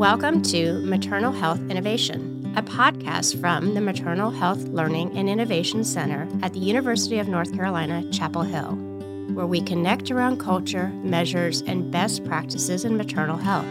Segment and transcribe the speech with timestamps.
[0.00, 6.26] Welcome to Maternal Health Innovation, a podcast from the Maternal Health Learning and Innovation Center
[6.42, 8.76] at the University of North Carolina, Chapel Hill,
[9.34, 13.66] where we connect around culture, measures, and best practices in maternal health.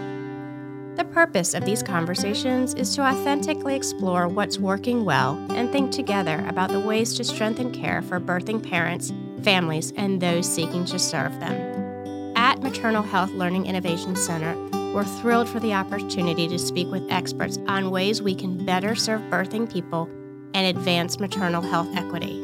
[0.97, 6.46] The purpose of these conversations is to authentically explore what's working well and think together
[6.48, 9.11] about the ways to strengthen care for birthing parents,
[9.41, 12.36] families, and those seeking to serve them.
[12.36, 14.55] At Maternal Health Learning Innovation Center,
[14.93, 19.21] we're thrilled for the opportunity to speak with experts on ways we can better serve
[19.30, 20.09] birthing people
[20.55, 22.39] and advance maternal health equity.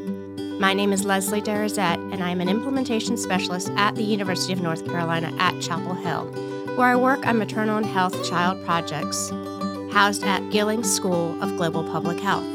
[0.59, 4.61] My name is Leslie Derazette, and I am an implementation specialist at the University of
[4.61, 6.25] North Carolina at Chapel Hill,
[6.77, 9.31] where I work on maternal and health child projects
[9.91, 12.45] housed at Gillings School of Global Public Health.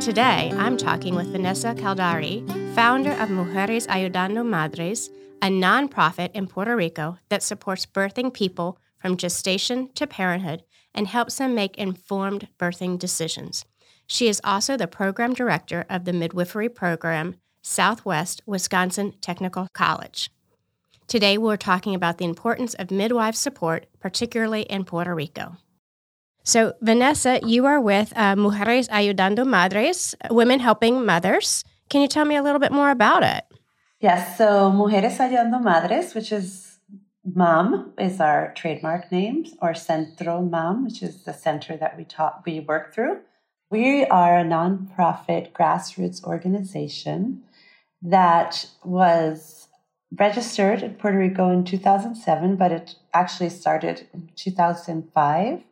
[0.00, 5.10] Today, I'm talking with Vanessa Caldari, founder of Mujeres Ayudando Madres,
[5.42, 10.62] a nonprofit in Puerto Rico that supports birthing people from gestation to parenthood
[10.94, 13.66] and helps them make informed birthing decisions.
[14.06, 20.30] She is also the program director of the midwifery program, Southwest Wisconsin Technical College.
[21.06, 25.58] Today, we're talking about the importance of midwife support, particularly in Puerto Rico.
[26.42, 31.62] So, Vanessa, you are with uh, Mujeres Ayudando Madres, Women Helping Mothers.
[31.90, 33.44] Can you tell me a little bit more about it?
[34.00, 36.73] Yes, so Mujeres Ayudando Madres, which is
[37.24, 42.42] MAM is our trademark name, or Centro MAM, which is the center that we taught
[42.44, 43.20] we work through.
[43.70, 47.42] We are a nonprofit grassroots organization
[48.02, 49.68] that was
[50.16, 55.64] registered in Puerto Rico in 2007, but it actually started in 2005.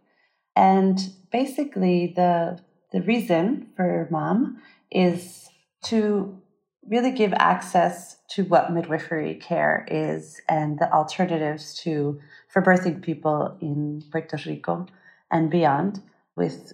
[0.57, 0.99] And
[1.31, 2.61] basically, the
[2.93, 5.49] the reason for MAM is
[5.85, 6.42] to
[6.89, 13.57] really give access to what midwifery care is and the alternatives to for birthing people
[13.61, 14.87] in Puerto Rico
[15.31, 16.03] and beyond
[16.37, 16.73] with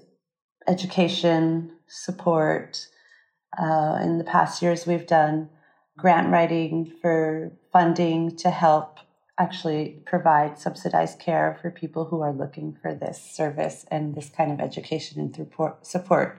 [0.66, 2.88] education support.
[3.60, 5.48] Uh, in the past years, we've done
[5.96, 8.98] grant writing for funding to help
[9.38, 14.52] actually provide subsidized care for people who are looking for this service and this kind
[14.52, 15.34] of education and
[15.82, 16.38] support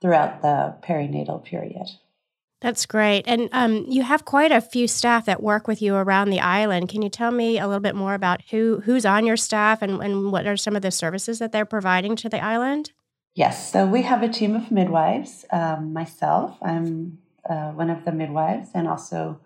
[0.00, 1.86] throughout the perinatal period.
[2.60, 3.24] That's great.
[3.26, 6.88] And um, you have quite a few staff that work with you around the island.
[6.88, 10.02] Can you tell me a little bit more about who who's on your staff and,
[10.02, 12.92] and what are some of the services that they're providing to the island?
[13.34, 13.70] Yes.
[13.70, 15.44] So we have a team of midwives.
[15.52, 19.40] Um, myself, I'm uh, one of the midwives and also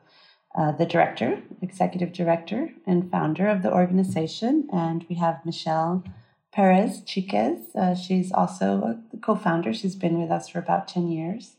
[0.56, 4.68] uh, the director, executive director, and founder of the organization.
[4.72, 6.04] And we have Michelle
[6.52, 7.74] Perez Chiquez.
[7.74, 9.72] Uh, she's also a co founder.
[9.72, 11.56] She's been with us for about 10 years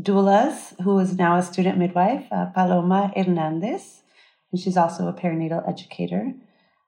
[0.00, 4.02] doulas, who is now a student midwife, uh, Paloma Hernandez,
[4.52, 6.34] and she's also a perinatal educator.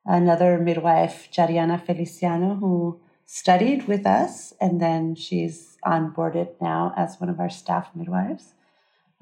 [0.05, 7.29] Another midwife, Jariana Feliciano, who studied with us, and then she's onboarded now as one
[7.29, 8.55] of our staff midwives.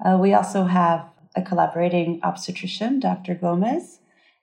[0.03, 3.35] Uh, we also have a collaborating obstetrician, Dr.
[3.35, 3.99] Gomez,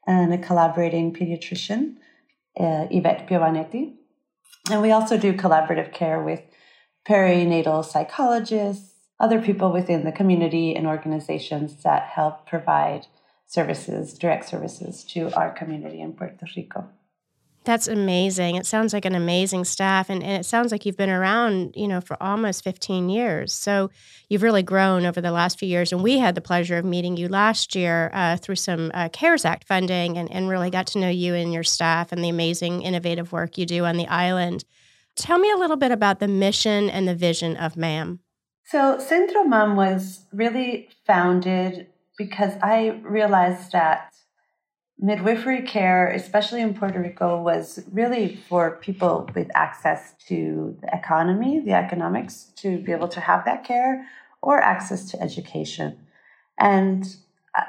[0.06, 1.94] and a collaborating pediatrician,
[2.58, 3.94] uh, Yvette Piovanetti.
[4.70, 6.42] And we also do collaborative care with
[7.06, 13.06] perinatal psychologists, other people within the community and organizations that help provide
[13.46, 16.88] services, direct services to our community in Puerto Rico.
[17.64, 18.56] That's amazing.
[18.56, 21.88] It sounds like an amazing staff and, and it sounds like you've been around, you
[21.88, 23.54] know, for almost 15 years.
[23.54, 23.90] So
[24.28, 25.90] you've really grown over the last few years.
[25.90, 29.46] And we had the pleasure of meeting you last year uh, through some uh, CARES
[29.46, 32.82] Act funding and, and really got to know you and your staff and the amazing
[32.82, 34.66] innovative work you do on the island.
[35.16, 38.20] Tell me a little bit about the mission and the vision of MAM.
[38.66, 41.86] So Centro Mam was really founded
[42.16, 44.14] because I realized that
[44.98, 51.60] midwifery care, especially in Puerto Rico, was really for people with access to the economy,
[51.60, 54.06] the economics, to be able to have that care,
[54.40, 55.98] or access to education.
[56.58, 57.04] And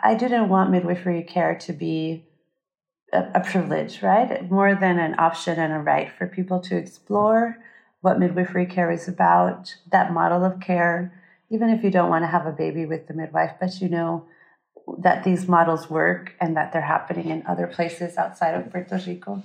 [0.03, 2.25] I didn't want midwifery care to be
[3.12, 4.50] a, a privilege, right?
[4.50, 7.57] More than an option and a right for people to explore
[8.06, 11.12] what midwifery care is about, that model of care,
[11.50, 14.24] even if you don't want to have a baby with the midwife, but you know
[15.00, 19.42] that these models work and that they're happening in other places outside of Puerto Rico.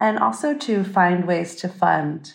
[0.00, 2.32] And also to find ways to fund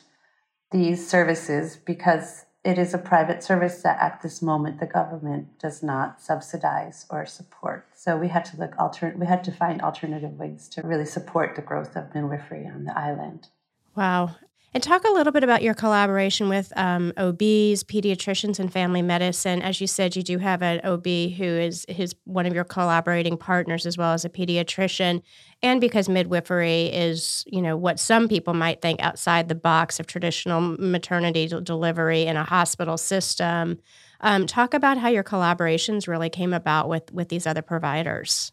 [0.72, 5.82] these services because it is a private service that at this moment the government does
[5.82, 7.88] not subsidize or support.
[7.96, 11.56] So we had to look alternate we had to find alternative ways to really support
[11.56, 13.48] the growth of midwifery on the island.
[13.96, 14.36] Wow.
[14.74, 19.62] And talk a little bit about your collaboration with um, OBs, pediatricians, and family medicine.
[19.62, 23.38] As you said, you do have an OB who is who's one of your collaborating
[23.38, 25.22] partners, as well as a pediatrician.
[25.62, 30.08] And because midwifery is, you know, what some people might think outside the box of
[30.08, 33.78] traditional maternity delivery in a hospital system.
[34.22, 38.52] Um, talk about how your collaborations really came about with with these other providers.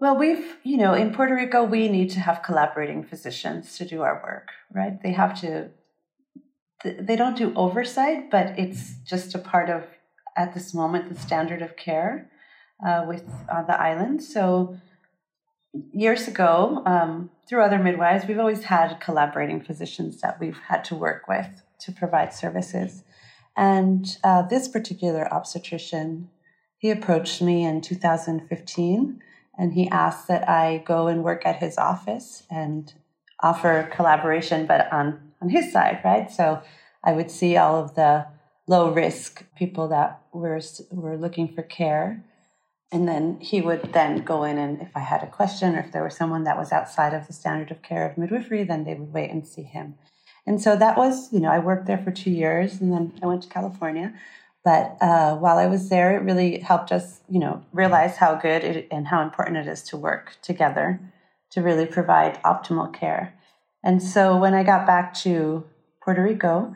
[0.00, 4.00] Well, we've, you know, in Puerto Rico, we need to have collaborating physicians to do
[4.00, 5.00] our work, right?
[5.02, 5.68] They have to,
[6.82, 9.84] they don't do oversight, but it's just a part of,
[10.38, 12.30] at this moment, the standard of care
[12.84, 14.22] uh, with on the island.
[14.22, 14.78] So
[15.92, 20.94] years ago, um, through other midwives, we've always had collaborating physicians that we've had to
[20.94, 23.04] work with to provide services.
[23.54, 26.30] And uh, this particular obstetrician,
[26.78, 29.20] he approached me in 2015
[29.60, 32.90] and he asked that I go and work at his office and
[33.40, 36.30] offer collaboration, but on, on his side, right?
[36.30, 36.62] So
[37.04, 38.26] I would see all of the
[38.66, 40.58] low risk people that were,
[40.90, 42.24] were looking for care.
[42.90, 45.92] And then he would then go in and if I had a question or if
[45.92, 48.94] there was someone that was outside of the standard of care of midwifery, then they
[48.94, 49.96] would wait and see him.
[50.46, 53.26] And so that was, you know, I worked there for two years and then I
[53.26, 54.14] went to California.
[54.62, 58.62] But uh, while I was there, it really helped us, you know, realize how good
[58.62, 61.00] it, and how important it is to work together
[61.50, 63.34] to really provide optimal care.
[63.82, 65.64] And so when I got back to
[66.04, 66.74] Puerto Rico,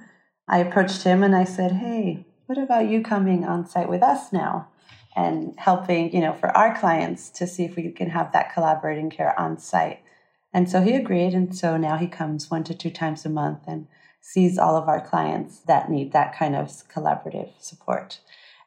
[0.49, 4.33] I approached him and I said, "Hey, what about you coming on site with us
[4.33, 4.69] now
[5.15, 9.11] and helping, you know, for our clients to see if we can have that collaborating
[9.11, 10.01] care on site?"
[10.55, 13.61] And so he agreed, and so now he comes one to two times a month
[13.67, 13.87] and
[14.26, 18.21] sees all of our clients that need that kind of collaborative support.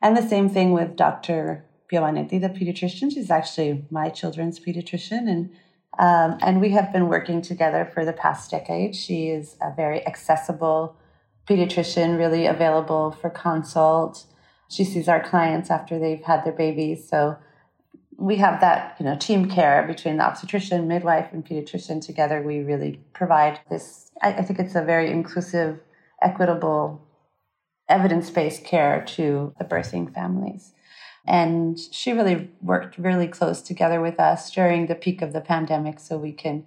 [0.03, 1.65] And the same thing with Dr.
[1.91, 3.11] Piovanetti, the pediatrician.
[3.11, 5.49] She's actually my children's pediatrician, and
[5.97, 8.95] um, and we have been working together for the past decade.
[8.95, 10.95] She is a very accessible
[11.49, 14.25] pediatrician, really available for consult.
[14.69, 17.37] She sees our clients after they've had their babies, so
[18.17, 22.41] we have that you know team care between the obstetrician, midwife, and pediatrician together.
[22.41, 25.79] We really provide this I, I think it's a very inclusive,
[26.21, 27.01] equitable,
[27.89, 30.73] evidence based care to the birthing families.
[31.25, 35.99] And she really worked really close together with us during the peak of the pandemic
[35.99, 36.65] so we can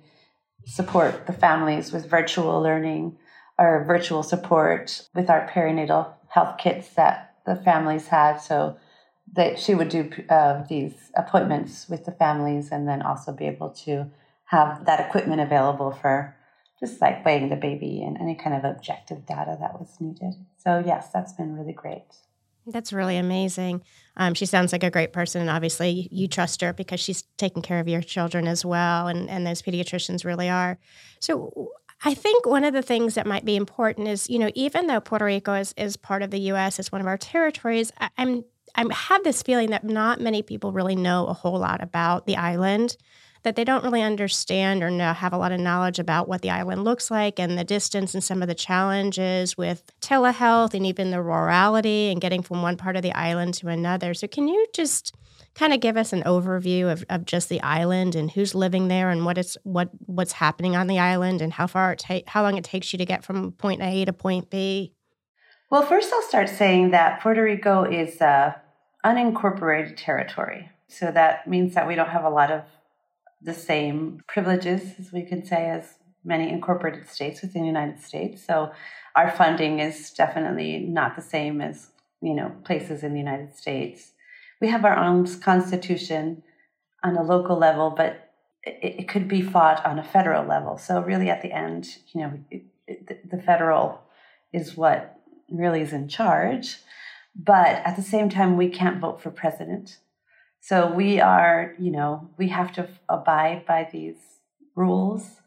[0.66, 3.16] support the families with virtual learning
[3.58, 8.36] or virtual support with our perinatal health kits that the families had.
[8.36, 8.76] So
[9.32, 13.70] that she would do uh, these appointments with the families and then also be able
[13.70, 14.10] to
[14.46, 16.36] have that equipment available for
[16.80, 20.34] just like weighing the baby and any kind of objective data that was needed.
[20.56, 22.06] So, yes, that's been really great.
[22.66, 23.82] That's really amazing.
[24.16, 27.62] Um, she sounds like a great person, and obviously you trust her because she's taking
[27.62, 30.78] care of your children as well, and, and those pediatricians really are.
[31.20, 31.70] So,
[32.02, 35.00] I think one of the things that might be important is, you know, even though
[35.00, 38.44] Puerto Rico is, is part of the U.S., is one of our territories, I, I'm
[38.74, 42.36] I have this feeling that not many people really know a whole lot about the
[42.36, 42.96] island
[43.42, 46.50] that they don't really understand or know, have a lot of knowledge about what the
[46.50, 51.10] island looks like and the distance and some of the challenges with telehealth and even
[51.10, 54.12] the rurality and getting from one part of the island to another.
[54.12, 55.14] So, can you just
[55.54, 59.10] kind of give us an overview of, of just the island and who's living there
[59.10, 62.42] and what it's what what's happening on the island and how far it take how
[62.42, 64.92] long it takes you to get from point A to point B?
[65.70, 68.60] Well, first I'll start saying that Puerto Rico is a
[69.06, 70.68] unincorporated territory.
[70.88, 72.62] So that means that we don't have a lot of
[73.40, 75.94] the same privileges, as we can say, as
[76.24, 78.44] many incorporated states within the United States.
[78.44, 78.72] So
[79.14, 81.90] our funding is definitely not the same as
[82.20, 84.10] you know places in the United States.
[84.60, 86.42] We have our own constitution
[87.04, 88.32] on a local level, but
[88.64, 90.78] it, it could be fought on a federal level.
[90.78, 94.00] So really, at the end, you know, it, it, the federal
[94.52, 95.19] is what
[95.50, 96.78] really is in charge.
[97.34, 99.98] But at the same time, we can't vote for president.
[100.60, 104.16] So we are, you know, we have to abide by these
[104.74, 105.40] rules,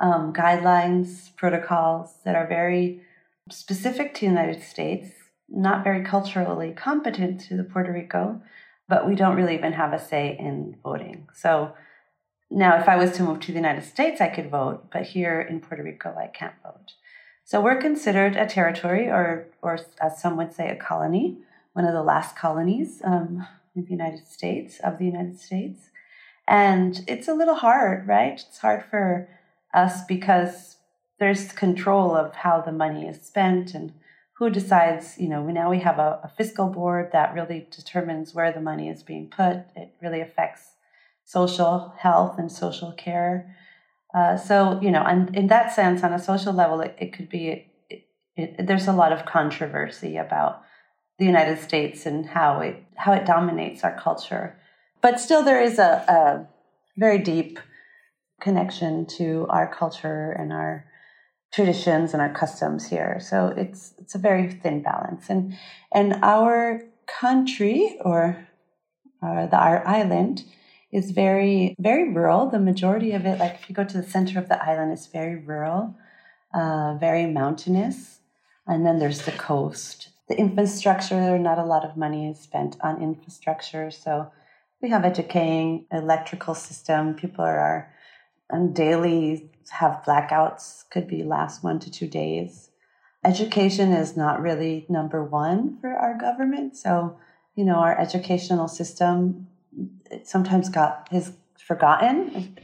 [0.00, 3.02] um, guidelines, protocols that are very
[3.50, 5.10] specific to the United States,
[5.48, 8.40] not very culturally competent to the Puerto Rico,
[8.88, 11.28] but we don't really even have a say in voting.
[11.34, 11.72] So
[12.50, 15.40] now, if I was to move to the United States, I could vote, but here
[15.40, 16.92] in Puerto Rico, I can't vote.
[17.48, 21.38] So we're considered a territory, or, or as some would say, a colony,
[21.72, 23.00] one of the last colonies.
[23.02, 23.46] Um,
[23.78, 25.90] in the United States, of the United States.
[26.46, 28.44] And it's a little hard, right?
[28.46, 29.28] It's hard for
[29.74, 30.76] us because
[31.18, 33.92] there's control of how the money is spent and
[34.34, 38.52] who decides, you know, now we have a, a, fiscal board that really determines where
[38.52, 39.64] the money is being put.
[39.74, 40.74] It really affects
[41.24, 43.56] social health and social care.
[44.14, 47.28] Uh, so, you know, and in that sense, on a social level, it, it could
[47.28, 50.62] be, it, it, there's a lot of controversy about
[51.18, 54.56] the United States and how it, how it dominates our culture.
[55.00, 56.46] But still, there is a, a
[56.96, 57.58] very deep
[58.40, 60.86] connection to our culture and our
[61.52, 63.18] traditions and our customs here.
[63.20, 65.56] So it's it's a very thin balance, and
[65.92, 68.46] and our country or
[69.22, 70.44] uh, the, our island
[70.92, 72.48] is very very rural.
[72.50, 75.06] The majority of it, like if you go to the center of the island, is
[75.06, 75.94] very rural,
[76.54, 78.20] uh, very mountainous,
[78.66, 80.10] and then there's the coast.
[80.28, 84.30] The infrastructure, not a lot of money is spent on infrastructure, so
[84.80, 87.14] we have a decaying electrical system.
[87.14, 87.92] People are
[88.50, 92.70] on daily have blackouts, could be last one to two days.
[93.24, 96.76] Education is not really number one for our government.
[96.76, 97.18] So,
[97.54, 99.47] you know, our educational system
[100.24, 102.56] sometimes got is forgotten,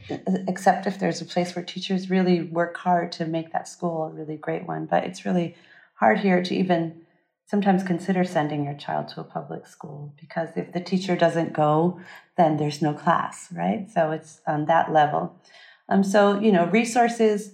[0.47, 4.09] except if there's a place where teachers really work hard to make that school a
[4.09, 4.85] really great one.
[4.85, 5.55] But it's really
[5.95, 7.01] hard here to even
[7.45, 11.99] sometimes consider sending your child to a public school because if the teacher doesn't go,
[12.37, 13.87] then there's no class, right?
[13.93, 15.39] So it's on that level.
[15.87, 17.53] Um, so, you know, resources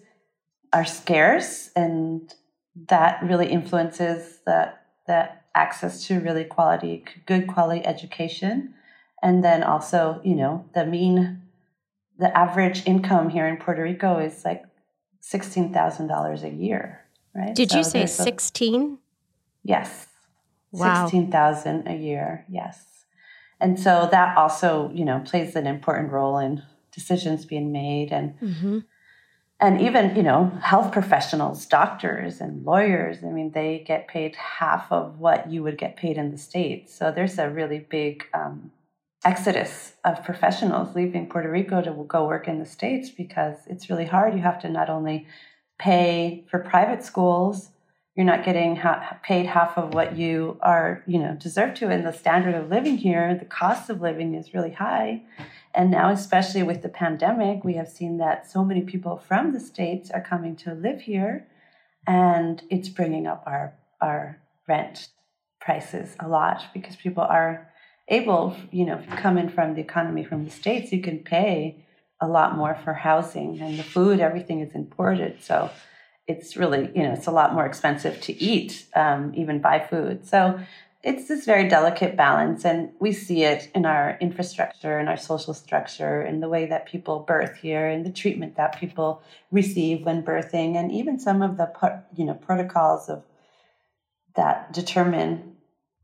[0.72, 2.34] are scarce and
[2.88, 4.74] that really influences the,
[5.08, 8.74] the access to really quality, good quality education.
[9.22, 11.42] And then also, you know, the mean,
[12.18, 14.64] the average income here in Puerto Rico is like
[15.24, 17.54] $16,000 a year, right?
[17.54, 18.98] Did so you say 16?
[19.64, 20.08] Yes.
[20.72, 21.06] Wow.
[21.06, 22.46] 16,000 a year.
[22.50, 23.06] Yes.
[23.60, 28.40] And so that also, you know, plays an important role in decisions being made and
[28.40, 28.80] mm-hmm.
[29.60, 34.92] and even you know health professionals doctors and lawyers i mean they get paid half
[34.92, 38.72] of what you would get paid in the states so there's a really big um,
[39.24, 44.06] exodus of professionals leaving puerto rico to go work in the states because it's really
[44.06, 44.34] hard.
[44.34, 45.28] You have to not only
[45.78, 47.70] pay for private schools
[48.16, 52.06] you're not getting ha- paid half of what you are you know deserve to and
[52.06, 55.22] the standard of living here the cost of living is really high.
[55.74, 59.60] And now, especially with the pandemic, we have seen that so many people from the
[59.60, 61.48] States are coming to live here,
[62.06, 65.10] and it's bringing up our, our rent
[65.62, 67.71] prices a lot because people are
[68.12, 71.84] able, you know, in from the economy from the States, you can pay
[72.20, 75.42] a lot more for housing and the food, everything is imported.
[75.42, 75.72] So
[76.28, 80.28] it's really, you know, it's a lot more expensive to eat, um, even buy food.
[80.28, 80.60] So
[81.04, 85.54] it's this very delicate balance and we see it in our infrastructure and our social
[85.54, 90.22] structure in the way that people birth here and the treatment that people receive when
[90.22, 93.24] birthing and even some of the you know protocols of
[94.36, 95.51] that determine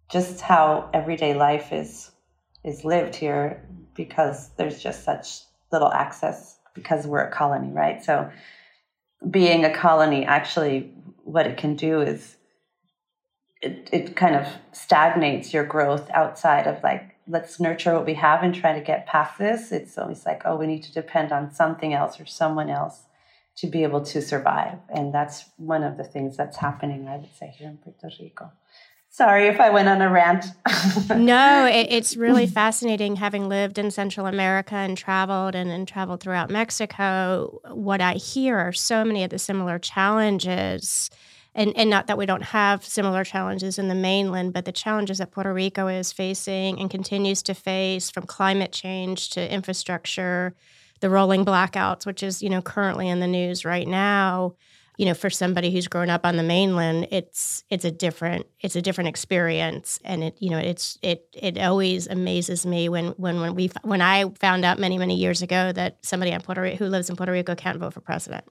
[0.10, 2.12] just how everyday life is
[2.64, 8.04] is lived here because there's just such little access because we're a colony right?
[8.04, 8.30] So
[9.30, 10.92] being a colony actually
[11.24, 12.38] what it can do is
[13.62, 18.44] it, it kind of stagnates your growth outside of like let's nurture what we have
[18.44, 19.72] and try to get past this.
[19.72, 23.04] It's always like oh we need to depend on something else or someone else
[23.58, 24.78] to be able to survive.
[24.88, 28.52] And that's one of the things that's happening i would say here in puerto rico
[29.10, 30.46] sorry if i went on a rant
[31.16, 36.22] no it, it's really fascinating having lived in central america and traveled and, and traveled
[36.22, 41.10] throughout mexico what i hear are so many of the similar challenges
[41.58, 45.18] and, and not that we don't have similar challenges in the mainland, but the challenges
[45.18, 50.54] that Puerto Rico is facing and continues to face from climate change to infrastructure,
[51.00, 54.54] the rolling blackouts, which is, you know, currently in the news right now.
[54.98, 58.76] You know, for somebody who's grown up on the mainland, it's it's a different it's
[58.76, 63.40] a different experience, and it you know it's it it always amazes me when when
[63.40, 66.78] when we when I found out many many years ago that somebody on Puerto Rico
[66.78, 68.46] who lives in Puerto Rico can't vote for president.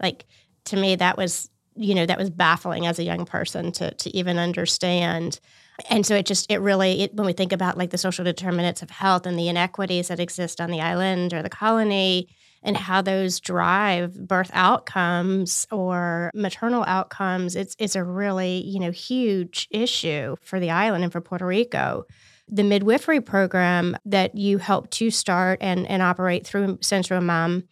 [0.00, 0.24] Like
[0.66, 4.16] to me, that was you know that was baffling as a young person to to
[4.16, 5.40] even understand
[5.88, 8.82] and so it just it really it, when we think about like the social determinants
[8.82, 12.28] of health and the inequities that exist on the island or the colony
[12.62, 18.90] and how those drive birth outcomes or maternal outcomes it's it's a really you know
[18.90, 22.04] huge issue for the island and for Puerto Rico
[22.48, 27.64] the midwifery program that you helped to start and, and operate through Centro Mam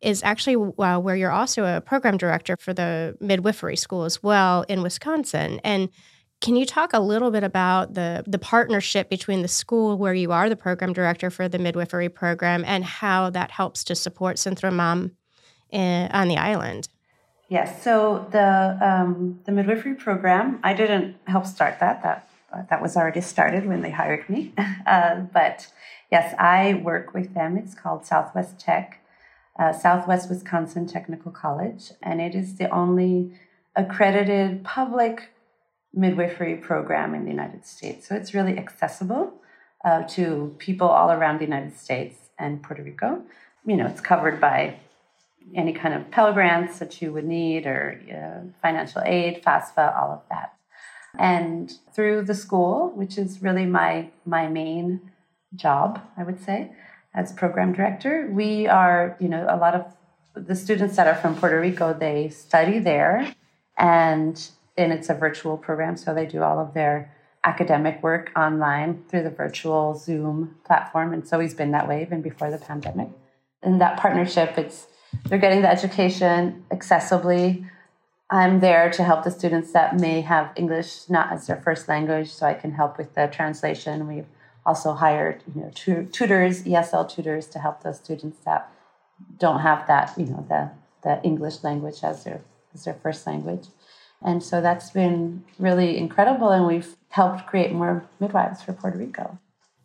[0.00, 4.62] is actually uh, where you're also a program director for the midwifery school as well
[4.68, 5.60] in Wisconsin.
[5.64, 5.88] And
[6.40, 10.32] can you talk a little bit about the the partnership between the school where you
[10.32, 14.70] are the program director for the midwifery program and how that helps to support Centro
[14.70, 15.16] Mam
[15.70, 16.88] in, on the island?
[17.48, 17.82] Yes.
[17.82, 22.02] So the um, the midwifery program, I didn't help start that.
[22.02, 22.28] That
[22.70, 24.52] that was already started when they hired me.
[24.86, 25.66] Uh, but
[26.10, 27.58] yes, I work with them.
[27.58, 29.02] It's called Southwest Tech
[29.58, 33.32] uh, Southwest Wisconsin Technical College, and it is the only
[33.74, 35.30] accredited public
[35.94, 38.06] midwifery program in the United States.
[38.08, 39.34] So it's really accessible
[39.84, 43.22] uh, to people all around the United States and Puerto Rico.
[43.66, 44.78] You know, it's covered by
[45.54, 50.12] any kind of Pell Grants that you would need or uh, financial aid, FAFSA, all
[50.12, 50.54] of that.
[51.18, 55.10] And through the school, which is really my, my main
[55.54, 56.72] job, I would say,
[57.14, 59.86] as program director, we are, you know, a lot of
[60.34, 63.34] the students that are from Puerto Rico, they study there
[63.76, 69.04] and and it's a virtual program, so they do all of their academic work online
[69.08, 71.12] through the virtual Zoom platform.
[71.12, 73.08] And so he's been that way even before the pandemic.
[73.62, 74.86] In that partnership, it's
[75.24, 77.68] they're getting the education accessibly.
[78.30, 82.30] I'm there to help the students that may have English not as their first language,
[82.30, 84.06] so I can help with the translation.
[84.06, 84.26] We've
[84.66, 88.70] also hired you know tutors, ESL tutors, to help those students that
[89.38, 90.70] don't have that you know the
[91.02, 92.42] the English language as their
[92.74, 93.68] as their first language.
[94.22, 99.38] And so that's been really incredible, and we've helped create more midwives for Puerto Rico.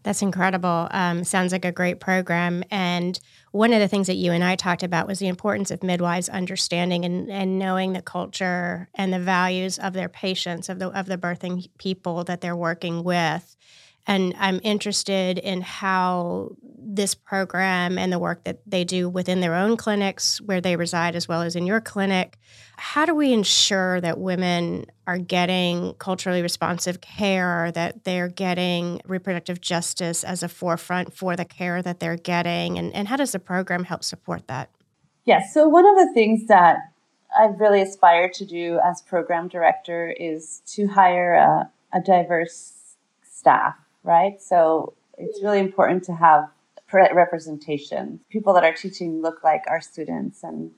[0.04, 0.90] That's incredible.
[0.92, 2.64] Um, sounds like a great program.
[2.70, 3.18] And
[3.52, 6.28] one of the things that you and I talked about was the importance of midwives
[6.28, 11.06] understanding and, and knowing the culture and the values of their patients, of the of
[11.06, 13.56] the birthing people that they're working with.
[14.06, 16.56] And I'm interested in how
[16.86, 21.16] this program and the work that they do within their own clinics where they reside,
[21.16, 22.38] as well as in your clinic.
[22.76, 29.62] How do we ensure that women are getting culturally responsive care, that they're getting reproductive
[29.62, 32.78] justice as a forefront for the care that they're getting?
[32.78, 34.70] And, and how does the program help support that?
[35.26, 35.54] Yes.
[35.54, 36.78] So, one of the things that
[37.38, 42.74] I've really aspired to do as program director is to hire a, a diverse
[43.24, 44.42] staff right?
[44.42, 46.50] So it's really important to have
[46.92, 48.20] representation.
[48.30, 50.72] People that are teaching look like our students and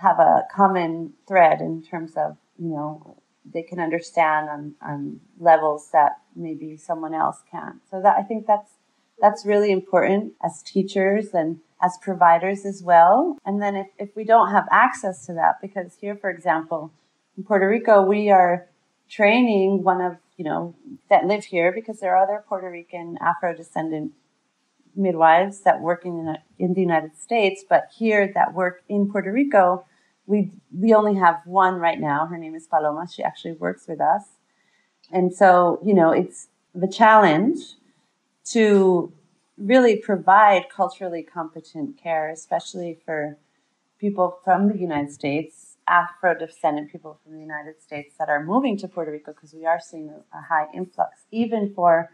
[0.00, 5.90] have a common thread in terms of, you know, they can understand on, on levels
[5.92, 7.76] that maybe someone else can't.
[7.90, 8.72] So that I think that's
[9.20, 13.38] that's really important as teachers and as providers as well.
[13.44, 16.92] And then if, if we don't have access to that, because here, for example,
[17.36, 18.68] in Puerto Rico, we are
[19.12, 20.74] training one of you know,
[21.08, 24.12] that live here because there are other Puerto Rican Afro descendant
[24.96, 29.32] midwives that work in the, in the United States, but here that work in Puerto
[29.32, 29.84] Rico,
[30.26, 32.26] we we only have one right now.
[32.26, 33.06] Her name is Paloma.
[33.08, 34.22] She actually works with us,
[35.10, 37.58] and so you know it's the challenge
[38.46, 39.12] to
[39.56, 43.36] really provide culturally competent care, especially for
[43.98, 48.76] people from the United States Afro descendant people from the United States that are moving
[48.78, 52.10] to Puerto Rico because we are seeing a, high influx, even for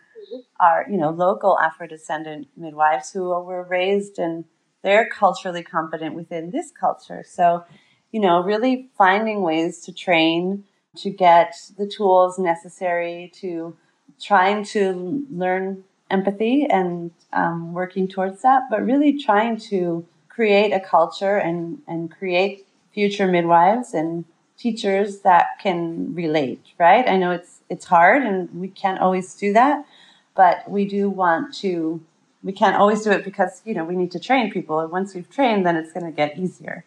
[0.61, 4.45] our you know local Afro descendant midwives who were raised and
[4.83, 7.25] they're culturally competent within this culture.
[7.27, 7.65] So,
[8.13, 10.65] you know, really finding ways to train
[10.97, 13.77] to get the tools necessary to
[14.21, 20.81] trying to learn empathy and um, working towards that, but really trying to create a
[20.81, 22.68] culture and, and create
[22.99, 24.25] future midwives and
[24.57, 27.09] teachers that can relate, right?
[27.09, 29.87] I know it's it's hard and we can't always do that,
[30.35, 32.01] but we do want to
[32.43, 35.15] we can't always do it because, you know, we need to train people and once
[35.15, 36.85] we've trained then it's going to get easier.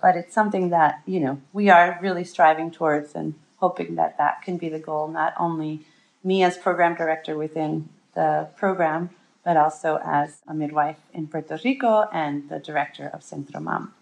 [0.00, 4.40] But it's something that, you know, we are really striving towards and hoping that that
[4.40, 5.72] can be the goal not only
[6.24, 9.10] me as program director within the program,
[9.44, 13.92] but also as a midwife in Puerto Rico and the director of Centro Mam.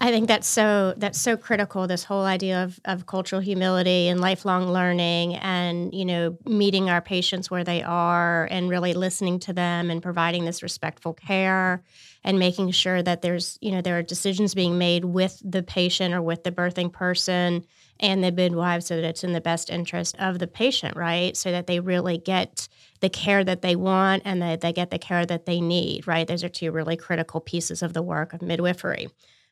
[0.00, 1.88] I think that's so that's so critical.
[1.88, 7.00] This whole idea of, of cultural humility and lifelong learning, and you know, meeting our
[7.00, 11.82] patients where they are, and really listening to them, and providing this respectful care,
[12.22, 16.14] and making sure that there's you know there are decisions being made with the patient
[16.14, 17.66] or with the birthing person
[17.98, 21.36] and the midwife, so that it's in the best interest of the patient, right?
[21.36, 22.68] So that they really get
[23.00, 26.26] the care that they want and that they get the care that they need, right?
[26.28, 29.08] Those are two really critical pieces of the work of midwifery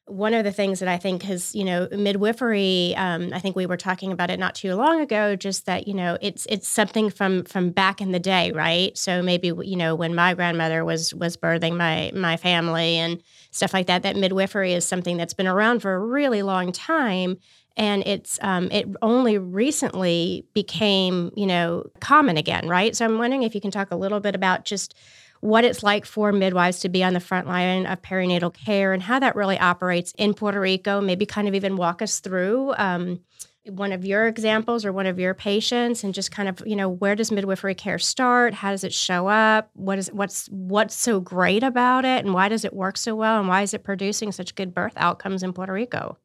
[0.07, 2.95] one of the things that I think has, you know, midwifery.
[2.97, 5.35] Um, I think we were talking about it not too long ago.
[5.35, 8.97] Just that, you know, it's it's something from from back in the day, right?
[8.97, 13.75] So maybe you know when my grandmother was was birthing my my family and stuff
[13.75, 14.05] like that.
[14.05, 17.39] That midwifery is something that's been around for a really long time,
[17.77, 22.95] and it's um, it only recently became you know common again, right?
[22.95, 24.95] So I'm wondering if you can talk a little bit about just
[25.41, 29.03] what it's like for midwives to be on the front line of perinatal care and
[29.03, 31.01] how that really operates in Puerto Rico.
[31.01, 33.21] Maybe kind of even walk us through um,
[33.69, 36.89] one of your examples or one of your patients and just kind of you know
[36.89, 38.55] where does midwifery care start?
[38.55, 39.71] How does it show up?
[39.75, 42.25] What is what's what's so great about it?
[42.25, 43.39] And why does it work so well?
[43.39, 46.19] And why is it producing such good birth outcomes in puerto rico?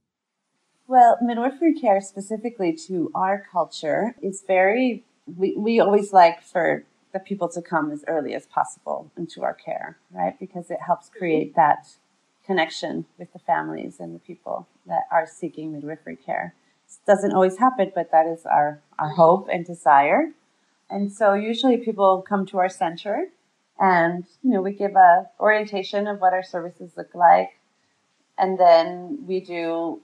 [0.87, 7.19] Well midwifery care specifically to our culture is very we, we always like for the
[7.19, 11.55] people to come as early as possible into our care right because it helps create
[11.55, 11.87] that
[12.45, 16.55] connection with the families and the people that are seeking midwifery care
[17.05, 20.31] doesn't always happen, but that is our, our hope and desire.
[20.89, 23.27] And so usually people come to our center
[23.79, 27.59] and, you know, we give a orientation of what our services look like.
[28.37, 30.01] And then we do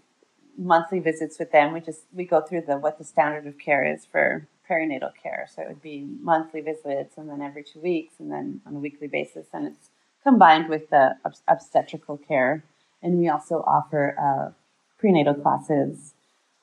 [0.57, 1.73] monthly visits with them.
[1.73, 5.47] We just, we go through the, what the standard of care is for perinatal care.
[5.53, 8.79] So it would be monthly visits and then every two weeks and then on a
[8.79, 9.47] weekly basis.
[9.53, 9.89] And it's
[10.23, 11.15] combined with the
[11.47, 12.63] obstetrical care.
[13.01, 14.51] And we also offer uh,
[14.97, 16.13] prenatal classes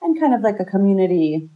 [0.03, 1.49] and kind of like a community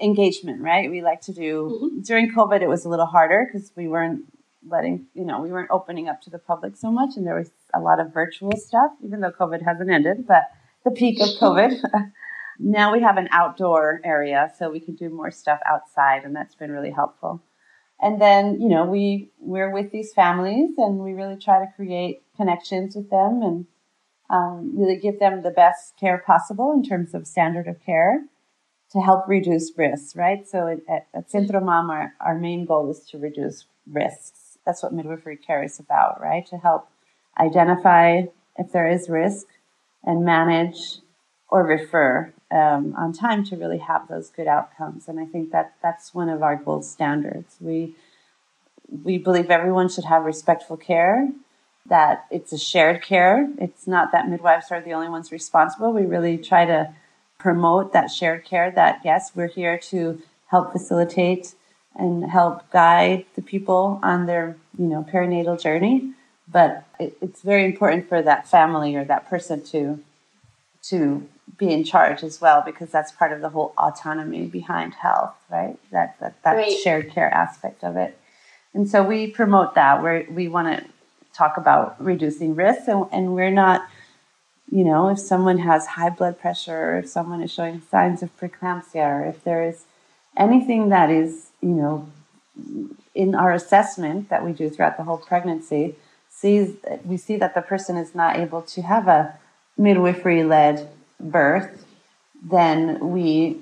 [0.00, 0.90] engagement, right?
[0.90, 2.00] We like to do mm-hmm.
[2.00, 4.24] during COVID, it was a little harder because we weren't
[4.68, 7.50] letting, you know, we weren't opening up to the public so much, and there was
[7.74, 10.50] a lot of virtual stuff, even though COVID hasn't ended, but
[10.84, 11.80] the peak of COVID.
[12.58, 16.54] now we have an outdoor area, so we can do more stuff outside, and that's
[16.54, 17.42] been really helpful.
[18.00, 22.22] And then, you know, we we're with these families, and we really try to create
[22.36, 23.66] connections with them and
[24.30, 28.24] um, really give them the best care possible in terms of standard of care
[28.92, 30.46] to help reduce risks, right?
[30.48, 34.58] So at, at Centro Mam, our, our main goal is to reduce risks.
[34.64, 36.46] That's what midwifery care is about, right?
[36.46, 36.88] To help
[37.38, 38.22] identify
[38.56, 39.46] if there is risk
[40.04, 41.00] and manage
[41.48, 45.08] or refer um, on time to really have those good outcomes.
[45.08, 47.56] And I think that that's one of our gold standards.
[47.60, 47.94] We
[49.04, 51.28] we believe everyone should have respectful care
[51.88, 53.48] that it's a shared care.
[53.58, 55.92] It's not that midwives are the only ones responsible.
[55.92, 56.94] We really try to
[57.38, 61.54] promote that shared care that, yes, we're here to help facilitate
[61.94, 66.12] and help guide the people on their, you know, perinatal journey.
[66.50, 70.00] But it, it's very important for that family or that person to
[70.90, 75.34] to be in charge as well because that's part of the whole autonomy behind health,
[75.50, 75.78] right?
[75.90, 76.78] That that, that right.
[76.78, 78.18] shared care aspect of it.
[78.74, 80.02] And so we promote that.
[80.02, 80.84] we we want to
[81.32, 83.88] talk about reducing risks, and, and we're not
[84.70, 88.36] you know, if someone has high blood pressure, or if someone is showing signs of
[88.38, 89.84] preeclampsia, or if there is
[90.36, 92.08] anything that is, you know,
[93.14, 95.94] in our assessment that we do throughout the whole pregnancy,
[96.28, 99.38] sees we see that the person is not able to have a
[99.78, 100.88] midwifery led
[101.20, 101.86] birth,
[102.42, 103.60] then we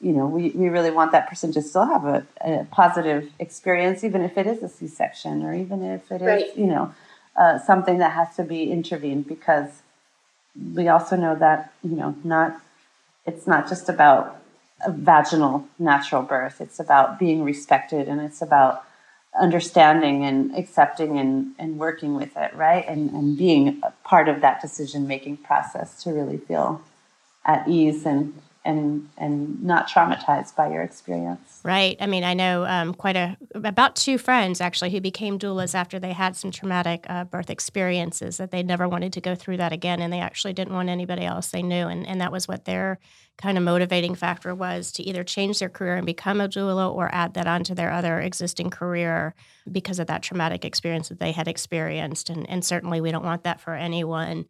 [0.00, 4.04] you know, we, we really want that person to still have a, a positive experience,
[4.04, 6.56] even if it is a C section or even if it is, right.
[6.56, 6.94] you know,
[7.36, 9.82] uh, something that has to be intervened because
[10.74, 12.60] we also know that, you know, not,
[13.26, 14.42] it's not just about
[14.86, 18.84] a vaginal natural birth, it's about being respected and it's about
[19.38, 22.84] understanding and accepting and, and working with it, right?
[22.86, 26.82] And, and being part of that decision making process to really feel
[27.44, 28.34] at ease and
[28.66, 31.60] and and not traumatized by your experience.
[31.62, 31.96] Right.
[32.00, 35.98] I mean, I know um, quite a about two friends actually who became doulas after
[35.98, 39.72] they had some traumatic uh, birth experiences that they never wanted to go through that
[39.72, 42.64] again, and they actually didn't want anybody else they knew, and and that was what
[42.64, 42.98] their
[43.38, 47.14] kind of motivating factor was to either change their career and become a doula or
[47.14, 49.34] add that onto their other existing career
[49.70, 53.44] because of that traumatic experience that they had experienced, and and certainly we don't want
[53.44, 54.46] that for anyone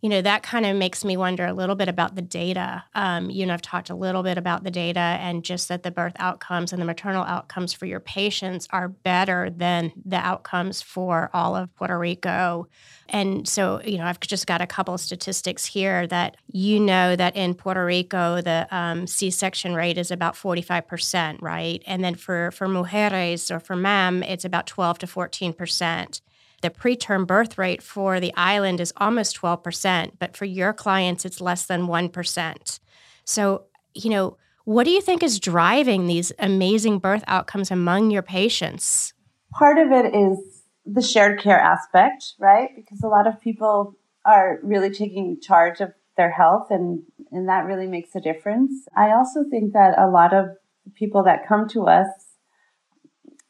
[0.00, 2.84] you know, that kind of makes me wonder a little bit about the data.
[2.94, 5.90] Um, you know, I've talked a little bit about the data and just that the
[5.90, 11.28] birth outcomes and the maternal outcomes for your patients are better than the outcomes for
[11.34, 12.66] all of Puerto Rico.
[13.10, 17.14] And so, you know, I've just got a couple of statistics here that you know
[17.14, 21.82] that in Puerto Rico, the um, C section rate is about 45%, right?
[21.86, 26.20] And then for, for mujeres or for MAM, it's about 12 to 14%.
[26.60, 31.40] The preterm birth rate for the island is almost 12%, but for your clients, it's
[31.40, 32.80] less than 1%.
[33.24, 38.22] So, you know, what do you think is driving these amazing birth outcomes among your
[38.22, 39.14] patients?
[39.52, 40.38] Part of it is
[40.84, 42.70] the shared care aspect, right?
[42.76, 47.64] Because a lot of people are really taking charge of their health and and that
[47.64, 48.72] really makes a difference.
[48.96, 50.46] I also think that a lot of
[50.94, 52.08] people that come to us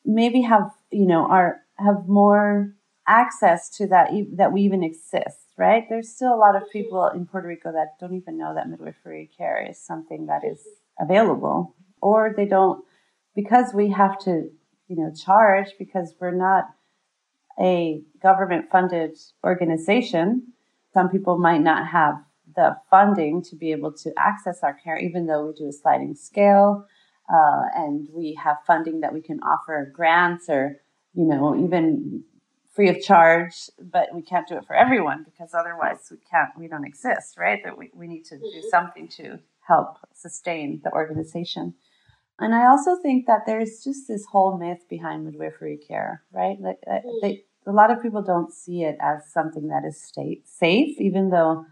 [0.04, 2.74] maybe have, you know, are have more
[3.10, 5.84] access to that that we even exist right?
[5.90, 9.28] There's still a lot of people in puerto rico that don't even know that midwifery
[9.36, 10.66] care is something that is
[10.98, 12.82] available or they don't
[13.34, 14.50] because we have to
[14.88, 16.64] you know charge because we're not
[17.60, 20.54] a government funded organization
[20.92, 22.16] some people might not have
[22.56, 26.14] the funding to be able to access our care, even though we do a sliding
[26.14, 26.86] scale
[27.32, 30.80] uh, and we have funding that we can offer grants or,
[31.14, 32.24] you know, even
[32.72, 36.68] free of charge, but we can't do it for everyone because otherwise we can't, we
[36.68, 37.60] don't exist, right?
[37.64, 38.68] That we, we need to do mm-hmm.
[38.70, 41.74] something to help sustain the organization.
[42.38, 46.56] And I also think that there's just this whole myth behind midwifery care, right?
[46.58, 47.20] Like uh, mm.
[47.20, 51.30] they, a lot of people don't see it as something that is state safe, even
[51.30, 51.66] though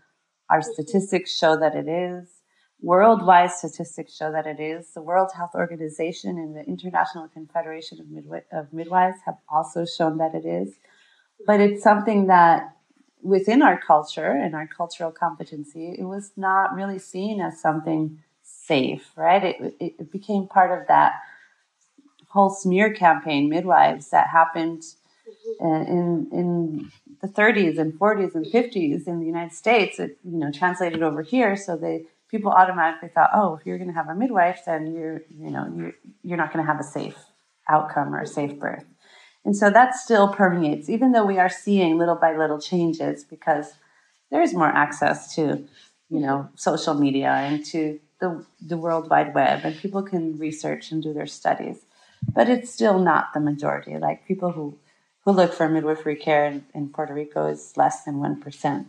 [0.50, 0.72] our mm-hmm.
[0.72, 2.28] statistics show that it is.
[2.80, 4.92] Worldwide statistics show that it is.
[4.94, 10.18] The World Health Organization and the International Confederation of, Midwi- of Midwives have also shown
[10.18, 10.74] that it is.
[11.46, 12.76] But it's something that
[13.22, 19.10] within our culture and our cultural competency, it was not really seen as something safe,
[19.16, 19.44] right?
[19.44, 21.14] It, it became part of that
[22.28, 24.82] whole smear campaign, midwives, that happened
[25.60, 29.98] uh, in in the 30s and 40s and 50s in the United States.
[29.98, 33.88] It you know translated over here, so they people automatically thought, oh, if you're going
[33.88, 36.84] to have a midwife, then you're you know you're you're not going to have a
[36.84, 37.16] safe
[37.68, 38.84] outcome or a safe birth.
[39.48, 43.72] And so that still permeates, even though we are seeing little by little changes because
[44.30, 45.66] there's more access to,
[46.10, 46.56] you know, mm-hmm.
[46.56, 51.14] social media and to the, the World Wide Web, and people can research and do
[51.14, 51.78] their studies.
[52.34, 53.96] But it's still not the majority.
[53.96, 54.76] Like people who,
[55.24, 58.84] who look for midwifery care in, in Puerto Rico is less than 1%.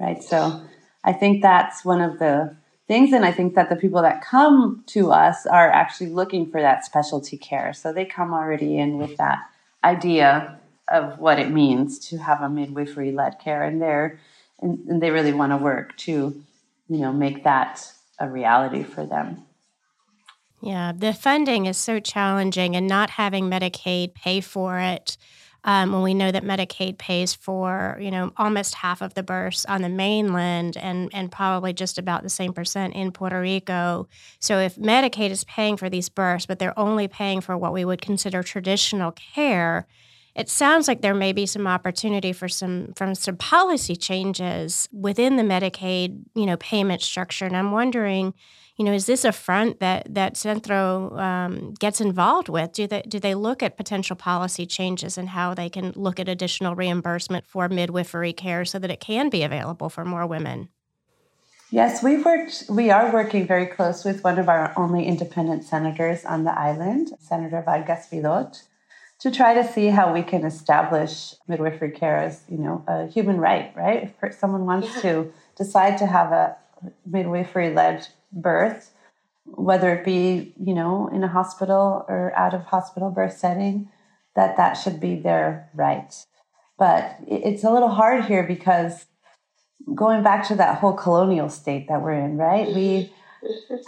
[0.00, 0.20] Right.
[0.20, 0.60] So
[1.04, 2.56] I think that's one of the
[2.88, 3.12] things.
[3.12, 6.84] And I think that the people that come to us are actually looking for that
[6.84, 7.72] specialty care.
[7.72, 9.38] So they come already in with that
[9.84, 13.62] idea of what it means to have a midwifery led care.
[13.62, 14.18] And they're,
[14.60, 16.42] and, and they really want to work to,
[16.88, 19.44] you know, make that a reality for them.
[20.60, 25.16] Yeah, the funding is so challenging, and not having Medicaid pay for it.
[25.68, 29.66] Um, when we know that Medicaid pays for, you know, almost half of the births
[29.66, 34.08] on the mainland and, and probably just about the same percent in Puerto Rico.
[34.40, 37.84] So if Medicaid is paying for these births, but they're only paying for what we
[37.84, 39.86] would consider traditional care,
[40.34, 45.36] it sounds like there may be some opportunity for some from some policy changes within
[45.36, 47.44] the Medicaid, you know, payment structure.
[47.44, 48.32] And I'm wondering,
[48.78, 52.72] you know, is this a front that that Centro um, gets involved with?
[52.72, 56.28] Do they do they look at potential policy changes and how they can look at
[56.28, 60.68] additional reimbursement for midwifery care so that it can be available for more women?
[61.70, 62.64] Yes, we've worked.
[62.70, 67.10] We are working very close with one of our only independent senators on the island,
[67.18, 68.62] Senator Vargas Vidot
[69.18, 73.38] to try to see how we can establish midwifery care as you know a human
[73.38, 75.00] right right if someone wants yeah.
[75.00, 76.56] to decide to have a
[77.04, 78.92] midwifery led birth
[79.54, 83.88] whether it be you know in a hospital or out of hospital birth setting
[84.36, 86.14] that that should be their right.
[86.78, 89.06] But it's a little hard here because
[89.94, 92.68] going back to that whole colonial state that we're in right?
[92.68, 93.12] We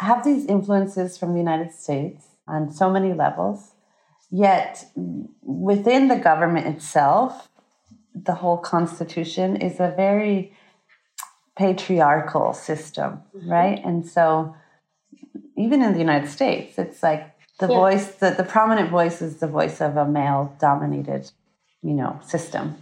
[0.00, 3.72] have these influences from the united states on so many levels.
[4.30, 4.86] Yet
[5.42, 7.48] within the government itself,
[8.14, 10.52] the whole constitution is a very
[11.60, 13.50] patriarchal system, mm-hmm.
[13.50, 13.84] right?
[13.84, 14.56] And so
[15.58, 17.22] even in the United States, it's like
[17.58, 17.76] the yeah.
[17.76, 21.30] voice, the, the prominent voice is the voice of a male dominated,
[21.82, 22.78] you know, system.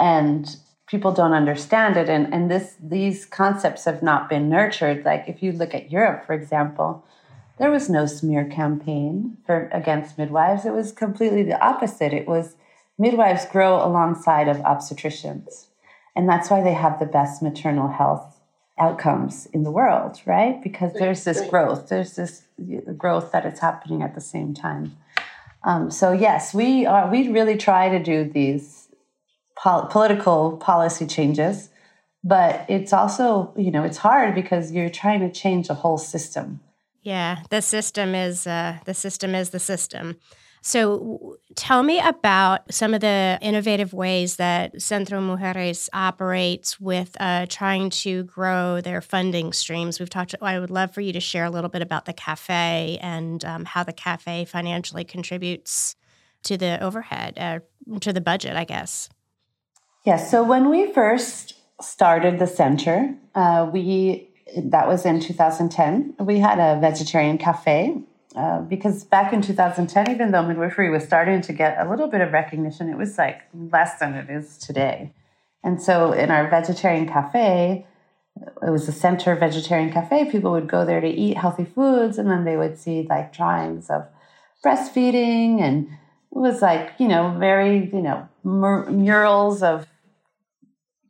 [0.00, 0.56] And
[0.88, 2.08] people don't understand it.
[2.08, 5.04] And, and this these concepts have not been nurtured.
[5.04, 7.04] Like if you look at Europe, for example,
[7.58, 10.64] there was no smear campaign for against midwives.
[10.64, 12.12] It was completely the opposite.
[12.12, 12.56] It was
[12.98, 15.67] midwives grow alongside of obstetricians.
[16.18, 18.38] And that's why they have the best maternal health
[18.78, 20.62] outcomes in the world, right?
[20.62, 22.42] Because there's this growth, there's this
[22.96, 24.96] growth that is happening at the same time.
[25.64, 27.10] Um, so yes, we are.
[27.10, 28.88] We really try to do these
[29.56, 31.70] pol- political policy changes,
[32.22, 36.60] but it's also you know it's hard because you're trying to change a whole system
[37.08, 40.16] yeah, the system is uh, the system is the system.
[40.60, 47.46] So, tell me about some of the innovative ways that Centro Mujeres operates with uh,
[47.48, 50.00] trying to grow their funding streams.
[50.00, 50.34] We've talked.
[50.42, 53.64] I would love for you to share a little bit about the cafe and um,
[53.64, 55.96] how the cafe financially contributes
[56.44, 57.60] to the overhead, uh,
[58.00, 59.08] to the budget, I guess.
[60.04, 60.30] Yes.
[60.30, 66.14] So when we first started the center, uh, we that was in 2010.
[66.20, 68.02] We had a vegetarian cafe
[68.38, 72.20] uh, because back in 2010, even though midwifery was starting to get a little bit
[72.20, 75.12] of recognition, it was like less than it is today.
[75.64, 77.84] And so in our vegetarian cafe,
[78.62, 80.30] it was a center vegetarian cafe.
[80.30, 83.90] People would go there to eat healthy foods, and then they would see like drawings
[83.90, 84.06] of
[84.64, 89.88] breastfeeding, and it was like you know very you know mur- murals of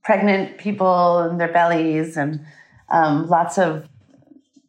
[0.03, 2.41] pregnant people and their bellies and
[2.88, 3.87] um, lots of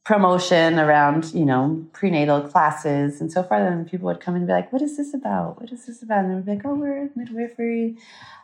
[0.03, 3.61] promotion around, you know, prenatal classes and so forth.
[3.61, 5.61] And people would come and be like, what is this about?
[5.61, 6.25] What is this about?
[6.25, 7.97] And they would be like, oh, we're a midwifery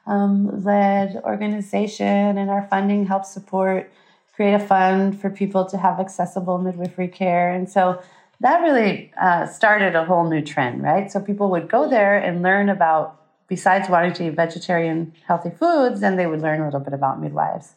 [0.06, 3.92] um, led organization and our funding helps support,
[4.36, 7.52] create a fund for people to have accessible midwifery care.
[7.52, 8.02] And so
[8.42, 11.12] that really uh, started a whole new trend, right?
[11.12, 16.02] So people would go there and learn about, besides wanting to eat vegetarian healthy foods,
[16.02, 17.74] then they would learn a little bit about midwives.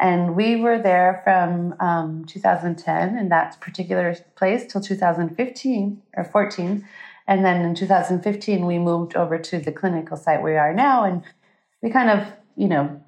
[0.00, 6.88] And we were there from um, 2010 in that particular place till 2015 or 14.
[7.28, 11.04] And then in 2015, we moved over to the clinical site where we are now.
[11.04, 11.22] And
[11.82, 13.02] we kind of, you know,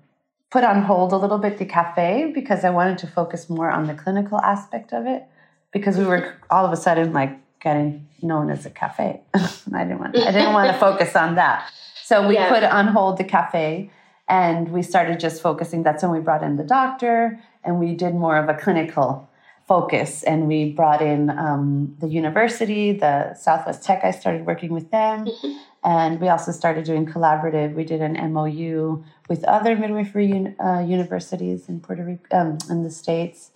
[0.50, 3.86] put on hold a little bit the cafe because I wanted to focus more on
[3.86, 5.24] the clinical aspect of it
[5.72, 9.22] because we were all of a sudden like getting known as a cafe.
[9.34, 11.72] I didn't want I didn't want to focus on that.
[12.04, 12.50] So we yeah.
[12.50, 13.90] put on hold the cafe
[14.32, 15.82] and we started just focusing.
[15.82, 19.28] That's when we brought in the doctor and we did more of a clinical
[19.68, 20.22] focus.
[20.22, 24.00] And we brought in um, the university, the Southwest Tech.
[24.02, 25.26] I started working with them.
[25.26, 25.52] Mm-hmm.
[25.84, 27.74] And we also started doing collaborative.
[27.74, 32.84] We did an MOU with other midwifery un- uh, universities in Puerto Rico, um, in
[32.84, 33.50] the States,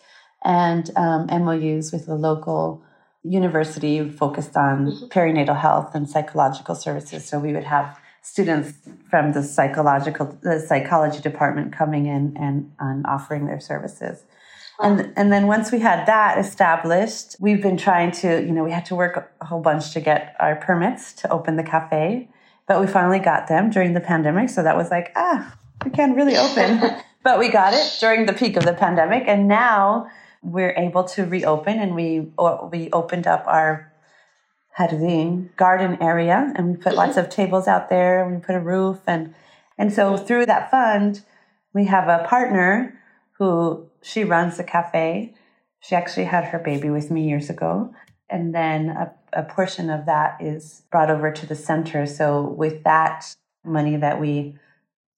[0.45, 2.83] and um, MOUs with the local
[3.23, 5.07] university focused on mm-hmm.
[5.07, 7.25] perinatal health and psychological services.
[7.27, 8.73] So we would have students
[9.09, 14.25] from the psychological the psychology department coming in and, and offering their services.
[14.81, 18.73] And, and then once we had that established, we've been trying to, you know, we
[18.73, 22.29] had to work a whole bunch to get our permits to open the cafe,
[22.67, 24.51] but we finally got them during the pandemic.
[24.51, 28.35] So that was like, ah, we can't really open, but we got it during the
[28.35, 29.23] peak of the pandemic.
[29.29, 30.11] And now
[30.43, 32.27] we're able to reopen and we,
[32.73, 33.93] we opened up our
[34.79, 36.99] jardín garden area and we put mm-hmm.
[36.99, 39.35] lots of tables out there and we put a roof and
[39.79, 41.23] and so through that fund
[41.73, 42.99] we have a partner
[43.39, 45.35] who she runs the cafe.
[45.81, 47.95] She actually had her baby with me years ago
[48.31, 52.07] and then a, a portion of that is brought over to the center.
[52.07, 53.35] So with that
[53.65, 54.57] money that we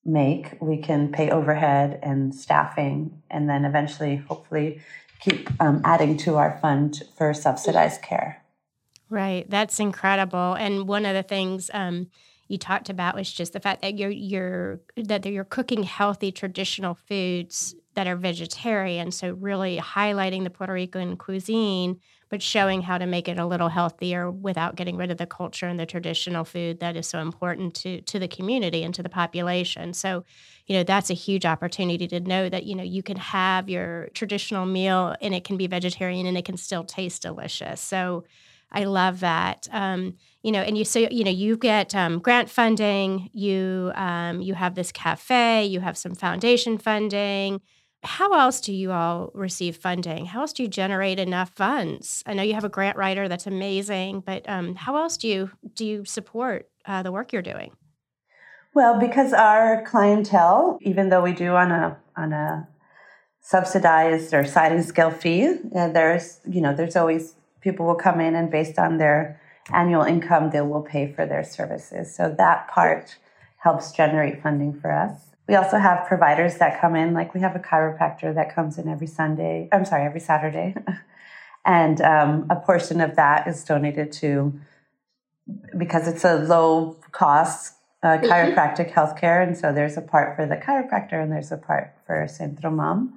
[0.04, 4.80] make we can pay overhead and staffing and then eventually hopefully
[5.20, 8.42] keep um, adding to our fund for subsidized care
[9.10, 9.48] Right.
[9.48, 10.54] That's incredible.
[10.54, 12.08] And one of the things um,
[12.46, 16.94] you talked about was just the fact that you're you're that you're cooking healthy traditional
[16.94, 19.10] foods that are vegetarian.
[19.10, 23.68] So really highlighting the Puerto Rican cuisine, but showing how to make it a little
[23.68, 27.74] healthier without getting rid of the culture and the traditional food that is so important
[27.76, 29.94] to to the community and to the population.
[29.94, 30.24] So,
[30.66, 34.08] you know, that's a huge opportunity to know that, you know, you can have your
[34.12, 37.80] traditional meal and it can be vegetarian and it can still taste delicious.
[37.80, 38.24] So
[38.70, 39.66] I love that.
[39.72, 44.40] Um, you know, and you say, you know, you get um, grant funding, you um,
[44.40, 47.60] you have this cafe, you have some foundation funding.
[48.04, 50.26] How else do you all receive funding?
[50.26, 52.22] How else do you generate enough funds?
[52.26, 55.50] I know you have a grant writer that's amazing, but um, how else do you
[55.74, 57.72] do you support uh, the work you're doing?
[58.74, 62.68] Well, because our clientele, even though we do on a on a
[63.40, 68.34] subsidized or sliding scale fee, uh, there's you know there's always people will come in
[68.34, 69.40] and based on their
[69.72, 72.14] annual income, they will pay for their services.
[72.14, 73.16] So that part
[73.58, 75.12] helps generate funding for us.
[75.48, 78.88] We also have providers that come in, like we have a chiropractor that comes in
[78.88, 80.74] every Sunday, I'm sorry, every Saturday.
[81.64, 84.52] and um, a portion of that is donated to,
[85.76, 88.26] because it's a low cost uh, mm-hmm.
[88.26, 89.42] chiropractic healthcare.
[89.42, 93.14] And so there's a part for the chiropractor and there's a part for Centro Mam.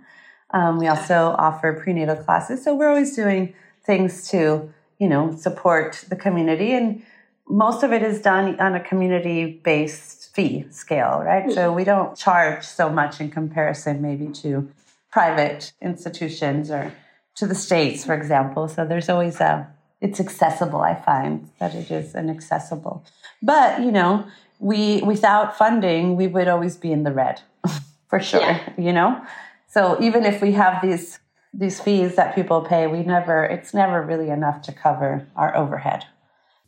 [0.54, 2.64] Um, we also offer prenatal classes.
[2.64, 6.74] So we're always doing things to, you know, support the community.
[6.74, 7.04] And
[7.48, 11.44] most of it is done on a community based fee scale, right?
[11.44, 11.54] Mm-hmm.
[11.54, 14.70] So we don't charge so much in comparison maybe to
[15.12, 16.94] private institutions or
[17.36, 18.68] to the states, for example.
[18.68, 19.68] So there's always a,
[20.00, 23.04] it's accessible, I find that it is an accessible.
[23.42, 24.26] But, you know,
[24.60, 27.42] we, without funding, we would always be in the red
[28.10, 28.70] for sure, yeah.
[28.78, 29.22] you know?
[29.68, 31.20] So even if we have these
[31.54, 36.06] these fees that people pay, we never, it's never really enough to cover our overhead.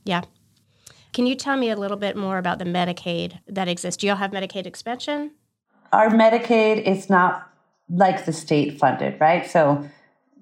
[0.03, 0.23] Yeah.
[1.13, 4.01] Can you tell me a little bit more about the Medicaid that exists?
[4.01, 5.31] Do y'all have Medicaid expansion?
[5.91, 7.49] Our Medicaid is not
[7.89, 9.49] like the state funded, right?
[9.49, 9.87] So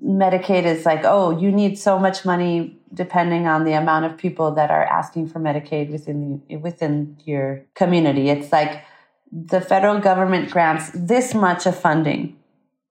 [0.03, 4.51] Medicaid is like, oh, you need so much money depending on the amount of people
[4.51, 8.29] that are asking for Medicaid within the, within your community.
[8.29, 8.83] It's like
[9.31, 12.37] the federal government grants this much of funding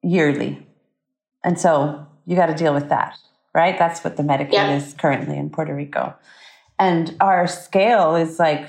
[0.02, 0.66] yearly
[1.44, 3.16] and so you got to deal with that,
[3.54, 3.78] right?
[3.78, 4.76] That's what the Medicaid yeah.
[4.76, 6.14] is currently in Puerto Rico.
[6.78, 8.68] And our scale is like,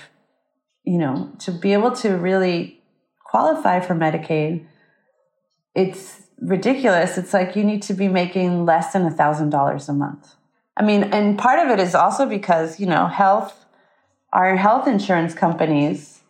[0.83, 2.81] you know, to be able to really
[3.23, 4.65] qualify for Medicaid,
[5.75, 7.17] it's ridiculous.
[7.17, 10.35] It's like you need to be making less than a thousand dollars a month.
[10.75, 13.65] I mean, and part of it is also because, you know, health,
[14.33, 16.20] our health insurance companies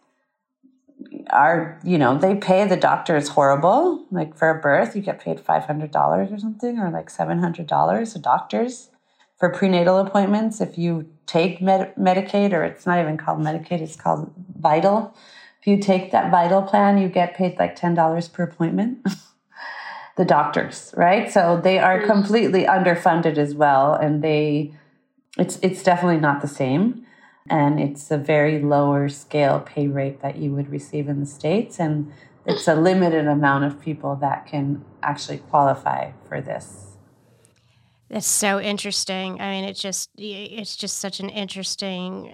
[1.29, 4.05] are, you know, they pay the doctors horrible.
[4.11, 8.89] Like for a birth, you get paid $500 or something, or like $700 a doctors
[9.37, 10.61] for prenatal appointments.
[10.61, 15.15] If you take Med- Medicaid, or it's not even called Medicaid, it's called Vital.
[15.59, 19.05] If you take that Vital plan, you get paid like $10 per appointment.
[20.17, 21.31] the doctors, right?
[21.31, 22.11] So they are mm-hmm.
[22.11, 24.73] completely underfunded as well, and they
[25.37, 27.05] it's it's definitely not the same,
[27.49, 31.79] and it's a very lower scale pay rate that you would receive in the states,
[31.79, 32.11] and
[32.45, 36.97] it's a limited amount of people that can actually qualify for this.
[38.09, 39.39] That's so interesting.
[39.39, 42.33] I mean, it's just it's just such an interesting.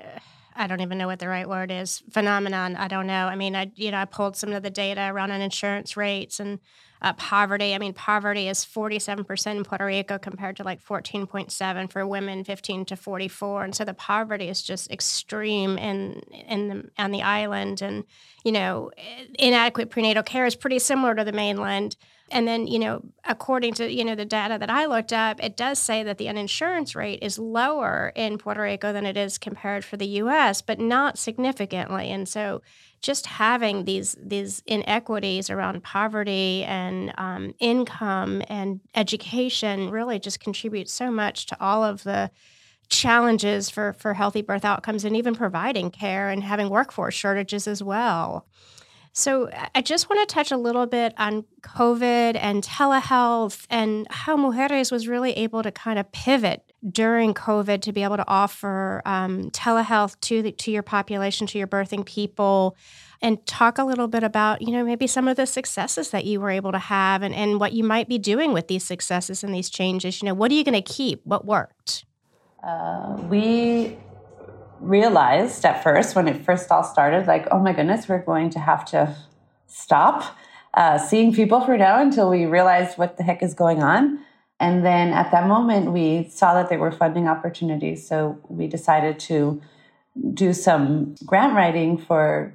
[0.55, 2.01] I don't even know what the right word is.
[2.09, 2.75] Phenomenon.
[2.75, 3.27] I don't know.
[3.27, 6.39] I mean, I you know I pulled some of the data around on insurance rates
[6.39, 6.59] and
[7.01, 7.73] uh, poverty.
[7.73, 12.85] I mean, poverty is 47% in Puerto Rico compared to like 14.7 for women, 15
[12.85, 13.63] to 44.
[13.63, 17.81] And so the poverty is just extreme in in the, on the island.
[17.81, 18.03] And
[18.43, 18.91] you know,
[19.37, 21.95] inadequate prenatal care is pretty similar to the mainland.
[22.29, 25.55] And then, you know, according to, you know, the data that I looked up, it
[25.55, 29.85] does say that the uninsurance rate is lower in Puerto Rico than it is compared
[29.85, 32.09] for the US, but not significantly.
[32.09, 32.61] And so
[33.01, 40.93] just having these these inequities around poverty and um, income and education really just contributes
[40.93, 42.31] so much to all of the
[42.89, 47.83] challenges for for healthy birth outcomes and even providing care and having workforce shortages as
[47.83, 48.47] well.
[49.13, 54.37] So I just want to touch a little bit on COVID and telehealth and how
[54.37, 59.01] Mujeres was really able to kind of pivot during COVID to be able to offer
[59.05, 62.75] um, telehealth to the, to your population, to your birthing people,
[63.21, 66.39] and talk a little bit about you know maybe some of the successes that you
[66.39, 69.53] were able to have and, and what you might be doing with these successes and
[69.53, 70.21] these changes.
[70.21, 71.21] You know, what are you going to keep?
[71.23, 72.05] What worked?
[72.63, 73.97] Uh, we
[74.79, 78.59] realized at first when it first all started, like, oh my goodness, we're going to
[78.59, 79.15] have to
[79.67, 80.37] stop
[80.73, 84.19] uh, seeing people for now until we realize what the heck is going on.
[84.59, 88.07] And then at that moment, we saw that there were funding opportunities.
[88.07, 89.61] So we decided to
[90.33, 92.53] do some grant writing for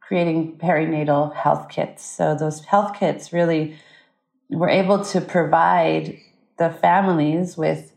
[0.00, 2.04] creating perinatal health kits.
[2.04, 3.76] So those health kits really
[4.50, 6.18] were able to provide
[6.58, 7.91] the families with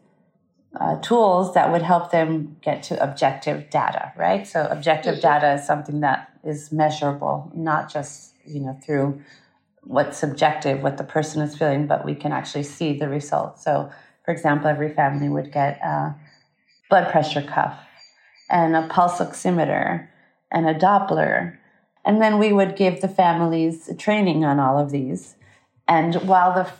[0.79, 4.47] uh, tools that would help them get to objective data, right?
[4.47, 9.21] So objective data is something that is measurable, not just you know through
[9.85, 13.63] what's subjective, what the person is feeling, but we can actually see the results.
[13.63, 13.89] So,
[14.23, 16.15] for example, every family would get a
[16.89, 17.77] blood pressure cuff
[18.49, 20.07] and a pulse oximeter
[20.51, 21.57] and a Doppler.
[22.03, 25.35] And then we would give the families training on all of these.
[25.87, 26.71] And while the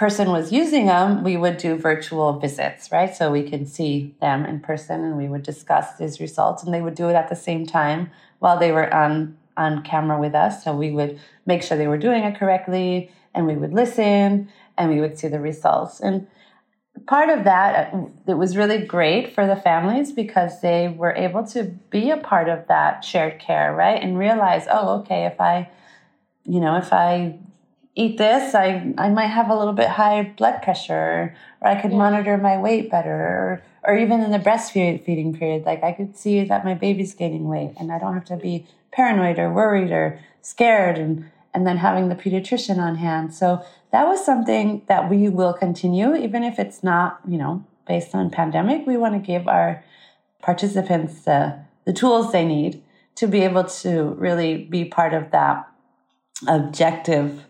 [0.00, 3.14] person was using them, we would do virtual visits, right?
[3.14, 6.62] So we can see them in person and we would discuss these results.
[6.62, 10.18] And they would do it at the same time while they were on on camera
[10.18, 10.64] with us.
[10.64, 14.48] So we would make sure they were doing it correctly and we would listen
[14.78, 16.00] and we would see the results.
[16.00, 16.26] And
[17.06, 17.92] part of that,
[18.26, 22.48] it was really great for the families because they were able to be a part
[22.48, 24.02] of that shared care, right?
[24.02, 25.68] And realize, oh, okay, if I,
[26.44, 27.38] you know, if I
[28.00, 31.92] eat this, I, I might have a little bit high blood pressure, or I could
[31.92, 31.98] yeah.
[31.98, 36.44] monitor my weight better, or, or even in the breastfeeding period, like I could see
[36.44, 40.18] that my baby's gaining weight and I don't have to be paranoid or worried or
[40.42, 43.34] scared and and then having the pediatrician on hand.
[43.34, 48.14] So that was something that we will continue, even if it's not, you know, based
[48.14, 48.86] on pandemic.
[48.86, 49.82] We want to give our
[50.42, 52.82] participants the, the tools they need
[53.16, 55.68] to be able to really be part of that
[56.46, 57.44] objective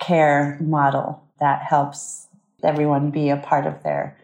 [0.00, 2.28] care model that helps
[2.62, 4.16] everyone be a part of their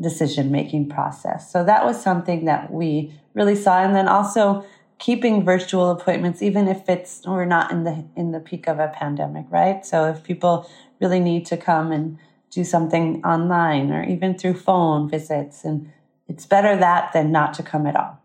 [0.00, 1.50] decision making process.
[1.50, 3.82] So that was something that we really saw.
[3.82, 4.64] And then also
[4.98, 8.88] keeping virtual appointments even if it's we're not in the in the peak of a
[8.88, 10.68] pandemic right so if people
[11.00, 12.16] really need to come and
[12.50, 15.90] do something online or even through phone visits and
[16.28, 18.18] it's better that than not to come at all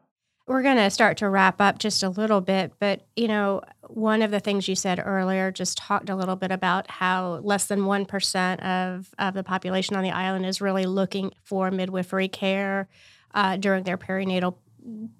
[0.49, 4.21] we're going to start to wrap up just a little bit but you know one
[4.21, 7.81] of the things you said earlier just talked a little bit about how less than
[7.81, 12.89] 1% of, of the population on the island is really looking for midwifery care
[13.33, 14.55] uh, during their perinatal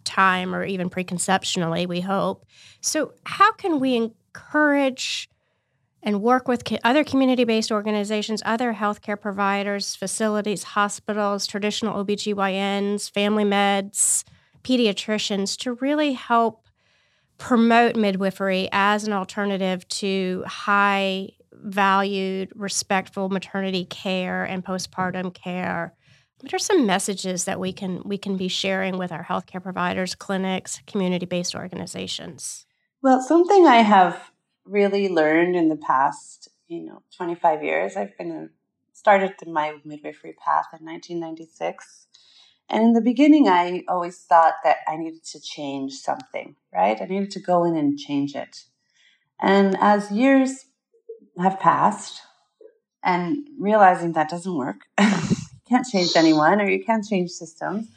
[0.03, 2.45] time or even preconceptionally, we hope.
[2.82, 5.30] So, how can we encourage
[6.01, 13.43] and work with other community based organizations, other healthcare providers, facilities, hospitals, traditional OBGYNs, family
[13.43, 14.23] meds,
[14.64, 16.66] pediatricians to really help
[17.38, 25.93] promote midwifery as an alternative to high valued, respectful maternity care and postpartum care,
[26.41, 30.16] what are some messages that we can we can be sharing with our healthcare providers,
[30.16, 32.66] clinics, community-based organizations?
[33.01, 34.32] Well, something I have
[34.66, 38.47] really learned in the past, you know, 25 years, I've been uh,
[38.93, 42.07] started my midwifery path in 1996.
[42.70, 47.01] And in the beginning, I always thought that I needed to change something, right?
[47.01, 48.65] I needed to go in and change it.
[49.41, 50.65] And as years
[51.39, 52.22] have passed
[53.03, 55.07] and realizing that doesn't work, you
[55.67, 57.88] can't change anyone or you can't change systems.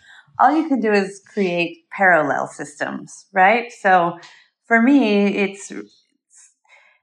[0.41, 3.71] All you can do is create parallel systems, right?
[3.71, 4.19] So
[4.65, 5.71] for me, it's,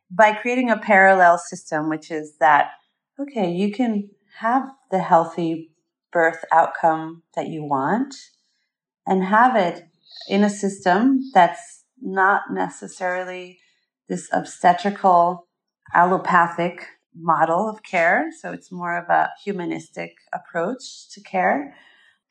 [0.10, 2.72] by creating a parallel system, which is that,
[3.20, 4.10] okay, you can
[4.40, 5.70] have the healthy
[6.12, 8.16] birth outcome that you want
[9.06, 9.86] and have it
[10.28, 13.60] in a system that's not necessarily
[14.08, 15.48] this obstetrical
[15.94, 16.86] allopathic
[17.16, 18.30] model of care.
[18.42, 21.76] So it's more of a humanistic approach to care.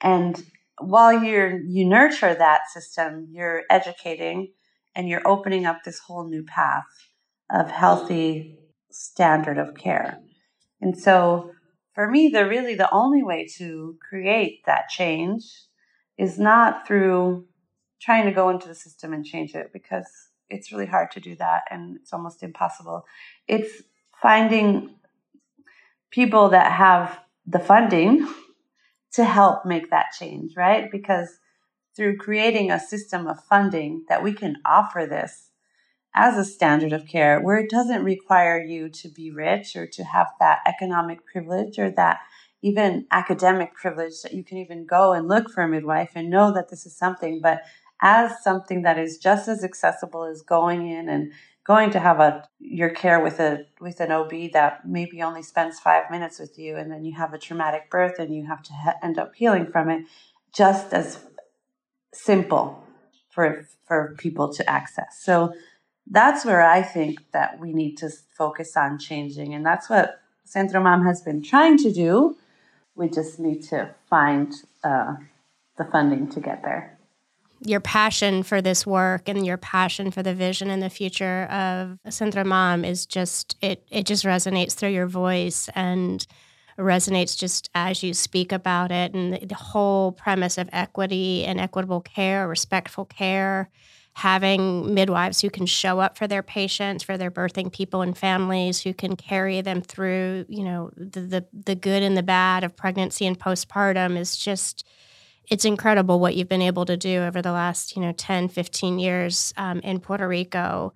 [0.01, 0.45] And
[0.81, 4.53] while you're, you nurture that system, you're educating
[4.95, 6.85] and you're opening up this whole new path
[7.51, 8.59] of healthy
[8.91, 10.19] standard of care.
[10.81, 11.51] And so
[11.99, 15.43] for me, the really the only way to create that change
[16.17, 17.45] is not through
[18.01, 20.07] trying to go into the system and change it because
[20.49, 23.05] it's really hard to do that and it's almost impossible.
[23.49, 23.83] It's
[24.23, 24.95] finding
[26.13, 27.19] people that have
[27.49, 28.33] the funding
[29.15, 30.89] to help make that change, right?
[30.93, 31.41] Because
[31.97, 35.48] through creating a system of funding that we can offer this
[36.15, 40.05] as a standard of care where it doesn't require you to be rich or to
[40.05, 42.19] have that economic privilege or that
[42.63, 46.53] even academic privilege that you can even go and look for a midwife and know
[46.53, 47.63] that this is something, but
[48.01, 51.33] as something that is just as accessible as going in and
[51.65, 55.79] going to have a your care with a with an OB that maybe only spends
[55.79, 58.73] five minutes with you, and then you have a traumatic birth and you have to
[59.03, 60.05] end up healing from it,
[60.55, 61.19] just as
[62.13, 62.83] simple
[63.29, 65.21] for for people to access.
[65.23, 65.53] So
[66.11, 70.83] that's where I think that we need to focus on changing, and that's what Centro
[70.83, 72.37] Mam has been trying to do.
[72.95, 74.53] We just need to find
[74.83, 75.15] uh,
[75.77, 76.99] the funding to get there
[77.61, 81.99] your passion for this work and your passion for the vision and the future of
[82.09, 86.27] Centro Mam is just it it just resonates through your voice and
[86.79, 92.01] resonates just as you speak about it and the whole premise of equity and equitable
[92.01, 93.69] care, respectful care,
[94.19, 98.81] having midwives who can show up for their patients, for their birthing people and families,
[98.81, 102.75] who can carry them through, you know, the the, the good and the bad of
[102.75, 104.85] pregnancy and postpartum is just
[105.47, 108.99] it's incredible what you've been able to do over the last you know 10 15
[108.99, 110.93] years um, in puerto rico.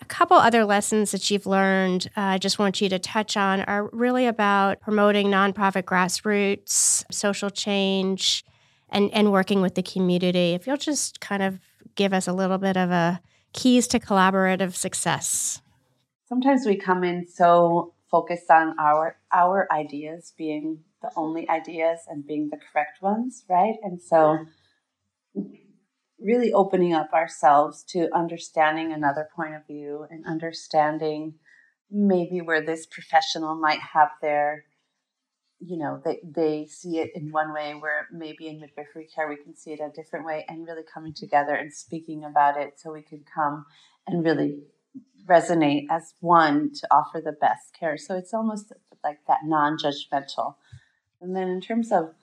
[0.00, 3.62] A couple other lessons that you've learned uh, i just want you to touch on
[3.62, 8.44] are really about promoting nonprofit grassroots social change
[8.92, 10.52] and, and working with the community.
[10.52, 11.58] If you'll just kind of
[11.94, 13.20] give us a little bit of a
[13.52, 15.60] keys to collaborative success
[16.32, 22.26] sometimes we come in so focused on our our ideas being the only ideas and
[22.26, 23.74] being the correct ones, right?
[23.82, 24.38] And so
[26.18, 31.34] really opening up ourselves to understanding another point of view and understanding
[31.90, 34.64] maybe where this professional might have their
[35.64, 39.36] you know they, they see it in one way where maybe in midwifery care we
[39.36, 42.92] can see it a different way and really coming together and speaking about it so
[42.92, 43.64] we can come
[44.06, 44.58] and really
[45.26, 47.96] resonate as one to offer the best care.
[47.96, 48.72] So it's almost
[49.04, 50.56] like that non-judgmental.
[51.20, 52.14] And then in terms of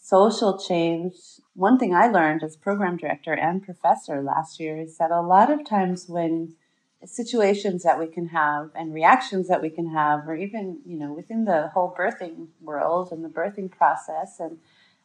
[0.00, 1.14] social change,
[1.54, 5.50] one thing I learned as program director and professor last year is that a lot
[5.50, 6.54] of times when
[7.04, 11.12] situations that we can have and reactions that we can have, or even, you know,
[11.12, 14.58] within the whole birthing world and the birthing process, and,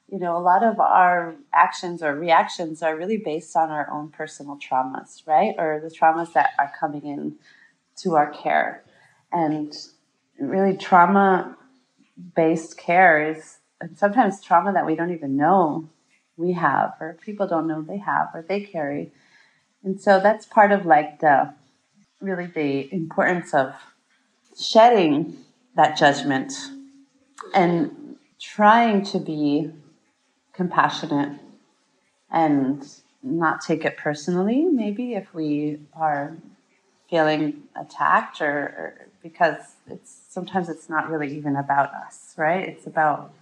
[0.09, 4.09] you know, a lot of our actions or reactions are really based on our own
[4.09, 5.53] personal traumas, right?
[5.57, 7.35] Or the traumas that are coming in
[7.97, 8.83] to our care.
[9.31, 9.75] And
[10.39, 11.57] really, trauma
[12.35, 13.57] based care is
[13.95, 15.89] sometimes trauma that we don't even know
[16.37, 19.11] we have, or people don't know they have, or they carry.
[19.83, 21.53] And so that's part of like the
[22.23, 23.75] really the importance of
[24.59, 25.37] shedding
[25.75, 26.53] that judgment
[27.53, 29.69] and trying to be
[30.53, 31.39] compassionate
[32.31, 32.87] and
[33.21, 36.35] not take it personally, maybe if we are
[37.09, 42.67] feeling attacked or, or because it's sometimes it's not really even about us, right?
[42.67, 43.33] It's about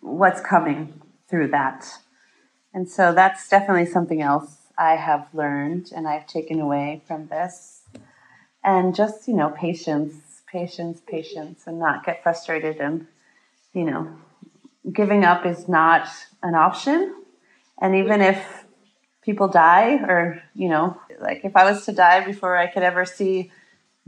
[0.00, 1.86] what's coming through that.
[2.74, 7.81] And so that's definitely something else I have learned and I've taken away from this.
[8.64, 12.76] And just, you know, patience, patience, patience, and not get frustrated.
[12.76, 13.06] And,
[13.72, 14.16] you know,
[14.90, 16.08] giving up is not
[16.42, 17.14] an option.
[17.80, 18.64] And even if
[19.22, 23.04] people die, or, you know, like if I was to die before I could ever
[23.04, 23.50] see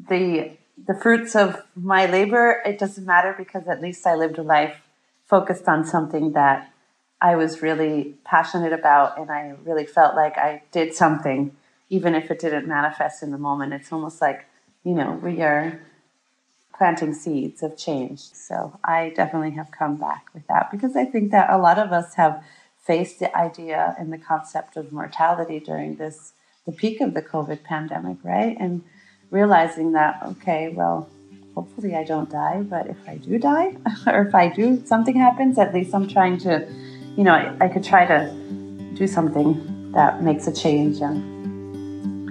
[0.08, 4.42] the the fruits of my labor, it doesn't matter because at least I lived a
[4.42, 4.76] life
[5.24, 6.72] focused on something that
[7.20, 11.56] I was really passionate about and I really felt like I did something,
[11.94, 13.72] even if it didn't manifest in the moment.
[13.72, 14.46] It's almost like,
[14.82, 15.80] you know, we are
[16.76, 18.20] planting seeds of change.
[18.32, 21.92] So I definitely have come back with that because I think that a lot of
[21.92, 22.42] us have
[22.82, 26.32] faced the idea and the concept of mortality during this
[26.66, 28.56] the peak of the COVID pandemic, right?
[28.58, 28.82] And
[29.30, 31.08] realizing that okay, well,
[31.54, 33.76] hopefully I don't die, but if I do die
[34.08, 36.66] or if I do something happens, at least I'm trying to,
[37.16, 38.18] you know, I, I could try to
[38.94, 41.33] do something that makes a change and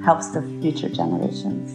[0.04, 1.72] helps the future generations.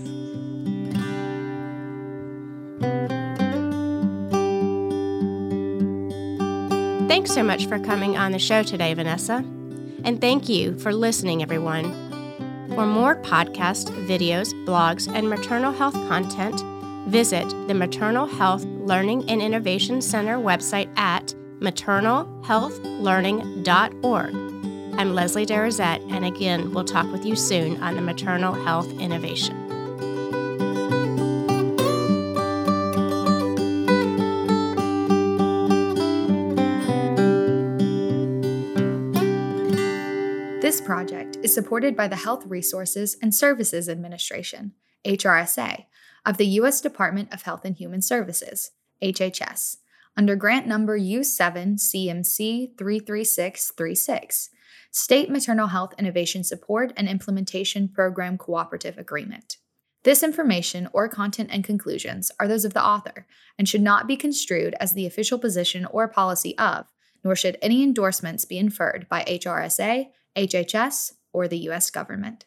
[7.08, 9.44] Thanks so much for coming on the show today, Vanessa.
[10.04, 12.06] And thank you for listening, everyone.
[12.74, 16.62] For more podcasts, videos, blogs, and maternal health content,
[17.08, 24.47] visit the Maternal Health Learning and Innovation Center website at maternalhealthlearning.org.
[24.98, 29.56] I'm Leslie Derazette, and again, we'll talk with you soon on the maternal health innovation.
[40.60, 44.72] This project is supported by the Health Resources and Services Administration,
[45.04, 45.84] HRSA,
[46.26, 46.80] of the U.S.
[46.80, 49.76] Department of Health and Human Services, HHS,
[50.16, 54.50] under grant number U7 CMC 33636,
[55.00, 59.56] State Maternal Health Innovation Support and Implementation Program Cooperative Agreement.
[60.02, 63.24] This information or content and conclusions are those of the author
[63.56, 66.86] and should not be construed as the official position or policy of,
[67.22, 71.90] nor should any endorsements be inferred by HRSA HHS, or the U.S.
[71.92, 72.44] government.